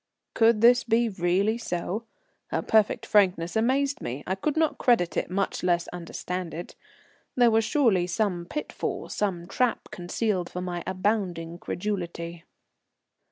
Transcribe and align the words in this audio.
Could 0.33 0.61
this 0.61 0.83
be 0.83 1.09
really 1.09 1.59
so? 1.59 2.05
Her 2.47 2.63
perfect 2.63 3.05
frankness 3.05 3.55
amazed 3.55 4.01
me. 4.01 4.23
I 4.25 4.33
could 4.33 4.57
not 4.57 4.79
credit 4.79 5.15
it, 5.15 5.29
much 5.29 5.61
less 5.61 5.87
understand 5.89 6.55
it. 6.55 6.73
There 7.35 7.51
was 7.51 7.65
surely 7.65 8.07
some 8.07 8.47
pitfall, 8.47 9.09
some 9.09 9.45
trap 9.45 9.91
concealed 9.91 10.49
for 10.49 10.59
my 10.61 10.83
abounding 10.87 11.59
credulity. 11.59 12.43